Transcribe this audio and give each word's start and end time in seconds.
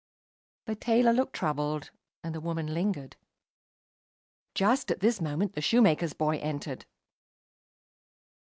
The 0.65 0.73
tailor 0.73 1.13
looked 1.13 1.33
troubled, 1.33 1.91
and 2.23 2.33
the 2.33 2.41
woman 2.41 2.73
lingered. 2.73 3.17
Just 4.55 4.89
at 4.89 4.99
this 4.99 5.21
moment 5.21 5.53
the 5.53 5.61
shoemaker's 5.61 6.13
boy 6.13 6.39
entered. 6.39 6.85